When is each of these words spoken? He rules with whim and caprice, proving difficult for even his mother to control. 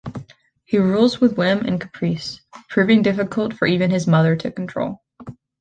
He 0.65 0.79
rules 0.79 1.21
with 1.21 1.37
whim 1.37 1.59
and 1.59 1.79
caprice, 1.79 2.41
proving 2.71 3.03
difficult 3.03 3.53
for 3.53 3.67
even 3.67 3.91
his 3.91 4.07
mother 4.07 4.35
to 4.35 4.49
control. 4.51 4.99